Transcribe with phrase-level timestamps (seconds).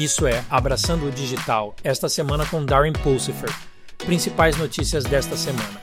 [0.00, 3.50] Isso é Abraçando o Digital, esta semana com Darren Pulsifer.
[3.98, 5.78] Principais notícias desta semana.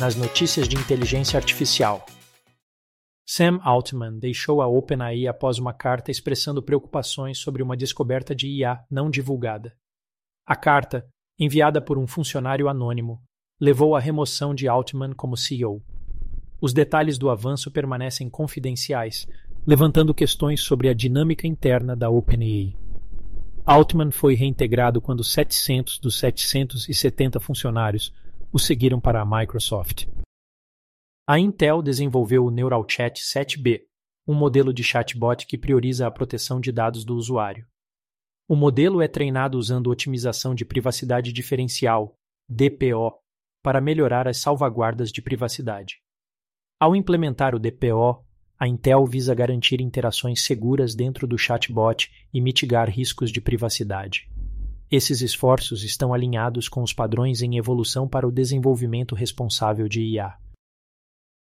[0.00, 2.04] Nas notícias de inteligência artificial.
[3.24, 8.84] Sam Altman deixou a OpenAI após uma carta expressando preocupações sobre uma descoberta de IA
[8.90, 9.72] não divulgada.
[10.44, 11.06] A carta,
[11.38, 13.22] enviada por um funcionário anônimo,
[13.60, 15.80] levou à remoção de Altman como CEO.
[16.60, 19.24] Os detalhes do avanço permanecem confidenciais,
[19.64, 22.76] levantando questões sobre a dinâmica interna da OpenAI.
[23.64, 28.12] Altman foi reintegrado quando 700 dos 770 funcionários
[28.52, 30.06] o seguiram para a Microsoft.
[31.26, 33.82] A Intel desenvolveu o NeuralChat 7B,
[34.26, 37.64] um modelo de chatbot que prioriza a proteção de dados do usuário.
[38.48, 43.12] O modelo é treinado usando otimização de privacidade diferencial, DPO,
[43.62, 46.02] para melhorar as salvaguardas de privacidade.
[46.80, 48.26] Ao implementar o DPO,
[48.62, 54.30] a Intel visa garantir interações seguras dentro do chatbot e mitigar riscos de privacidade.
[54.88, 60.36] Esses esforços estão alinhados com os padrões em evolução para o desenvolvimento responsável de IA.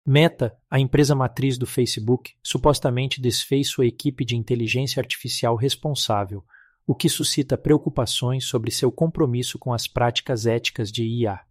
[0.05, 6.45] Meta, a empresa matriz do Facebook, supostamente desfez sua equipe de inteligência artificial responsável,
[6.85, 11.41] o que suscita preocupações sobre seu compromisso com as práticas éticas de IA.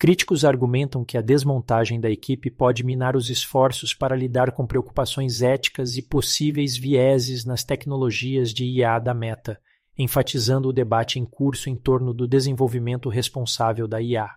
[0.00, 5.42] Críticos argumentam que a desmontagem da equipe pode minar os esforços para lidar com preocupações
[5.42, 9.60] éticas e possíveis vieses nas tecnologias de IA da Meta,
[9.98, 14.30] enfatizando o debate em curso em torno do desenvolvimento responsável da IA.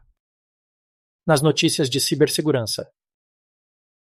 [1.27, 2.89] Nas notícias de cibersegurança,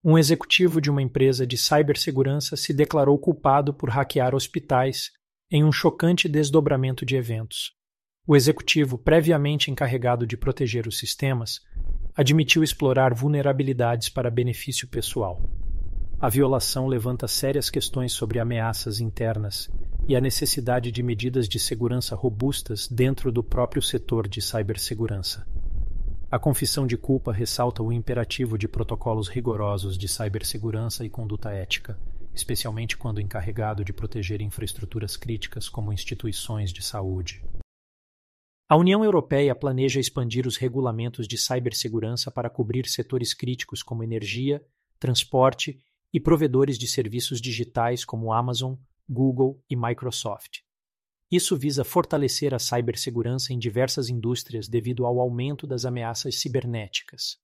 [0.04, 5.10] um executivo de uma empresa de cibersegurança se declarou culpado por hackear hospitais
[5.50, 7.79] em um chocante desdobramento de eventos.
[8.30, 11.60] O executivo, previamente encarregado de proteger os sistemas,
[12.14, 15.42] admitiu explorar vulnerabilidades para benefício pessoal.
[16.20, 19.68] A violação levanta sérias questões sobre ameaças internas
[20.06, 25.44] e a necessidade de medidas de segurança robustas dentro do próprio setor de cibersegurança.
[26.30, 31.98] A confissão de culpa ressalta o imperativo de protocolos rigorosos de cibersegurança e conduta ética,
[32.32, 37.42] especialmente quando encarregado de proteger infraestruturas críticas como instituições de saúde.
[38.72, 44.64] A União Europeia planeja expandir os regulamentos de cibersegurança para cobrir setores críticos como energia,
[44.96, 45.82] transporte
[46.12, 48.76] e provedores de serviços digitais como Amazon,
[49.08, 50.60] Google e Microsoft.
[51.28, 57.38] Isso visa fortalecer a cibersegurança em diversas indústrias devido ao aumento das ameaças cibernéticas.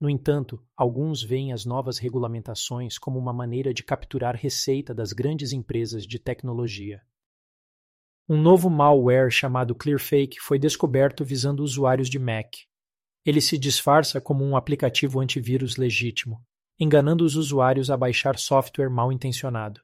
[0.00, 5.52] No entanto, alguns veem as novas regulamentações como uma maneira de capturar receita das grandes
[5.52, 7.00] empresas de tecnologia.
[8.26, 12.54] Um novo malware chamado Clearfake foi descoberto visando usuários de Mac.
[13.22, 16.42] Ele se disfarça como um aplicativo antivírus legítimo,
[16.80, 19.82] enganando os usuários a baixar software mal intencionado.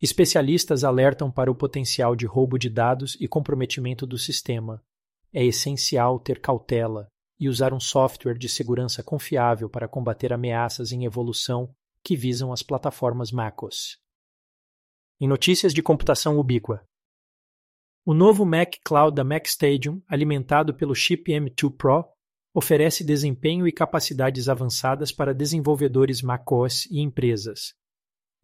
[0.00, 4.82] Especialistas alertam para o potencial de roubo de dados e comprometimento do sistema.
[5.30, 11.04] É essencial ter cautela e usar um software de segurança confiável para combater ameaças em
[11.04, 13.98] evolução que visam as plataformas MacOS.
[15.20, 16.82] Em notícias de computação ubíqua,
[18.04, 22.04] o novo Mac Cloud da MacStadium, alimentado pelo chip M2 Pro,
[22.54, 27.74] oferece desempenho e capacidades avançadas para desenvolvedores macOS e empresas,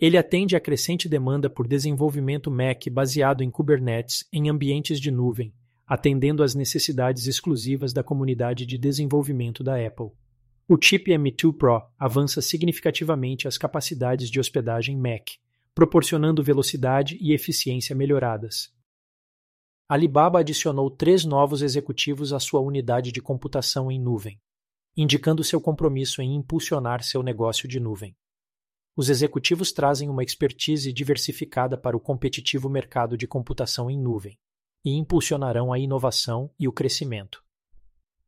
[0.00, 5.52] ele atende à crescente demanda por desenvolvimento Mac baseado em Kubernetes em ambientes de nuvem,
[5.84, 10.10] atendendo às necessidades exclusivas da comunidade de desenvolvimento da Apple.
[10.68, 15.30] O chip M2 Pro avança significativamente as capacidades de hospedagem Mac,
[15.74, 18.72] proporcionando velocidade e eficiência melhoradas.
[19.90, 24.38] Alibaba adicionou três novos executivos à sua unidade de computação em nuvem,
[24.94, 28.14] indicando seu compromisso em impulsionar seu negócio de nuvem.
[28.94, 34.38] Os executivos trazem uma expertise diversificada para o competitivo mercado de computação em nuvem
[34.84, 37.42] e impulsionarão a inovação e o crescimento.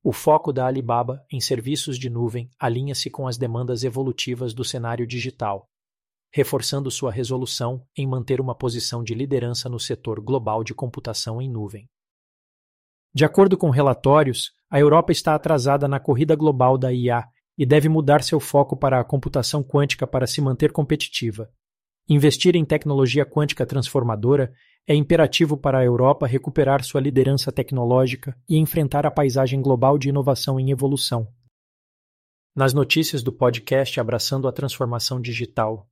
[0.02, 5.06] O foco da Alibaba em serviços de nuvem alinha-se com as demandas evolutivas do cenário
[5.06, 5.68] digital,
[6.32, 11.50] reforçando sua resolução em manter uma posição de liderança no setor global de computação em
[11.50, 11.88] nuvem.
[13.12, 17.26] De acordo com relatórios, a Europa está atrasada na corrida global da IA
[17.58, 21.50] e deve mudar seu foco para a computação quântica para se manter competitiva.
[22.08, 24.52] Investir em tecnologia quântica transformadora
[24.86, 30.08] é imperativo para a Europa recuperar sua liderança tecnológica e enfrentar a paisagem global de
[30.08, 31.28] inovação em evolução.
[32.54, 35.89] Nas notícias do podcast Abraçando a Transformação Digital.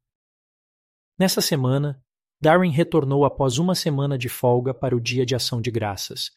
[1.18, 2.00] Nessa semana,
[2.40, 6.30] Darwin retornou após uma semana de folga para o Dia de Ação de Graças.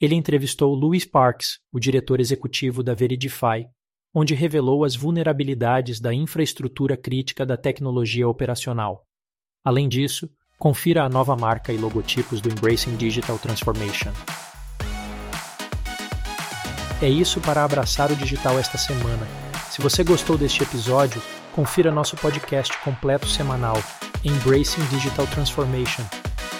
[0.00, 3.66] Ele entrevistou Louis Parks, o diretor executivo da Veridify,
[4.14, 9.06] onde revelou as vulnerabilidades da infraestrutura crítica da tecnologia operacional.
[9.64, 14.12] Além disso, Confira a nova marca e logotipos do Embracing Digital Transformation.
[17.00, 19.49] É isso para abraçar o digital esta semana.
[19.70, 21.22] Se você gostou deste episódio,
[21.52, 23.80] confira nosso podcast completo semanal
[24.24, 26.02] Embracing Digital Transformation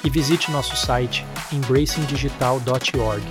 [0.04, 3.24] e visite nosso site embracingdigital.org.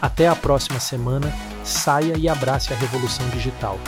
[0.00, 1.30] Até a próxima semana,
[1.62, 3.78] saia e abrace a revolução digital.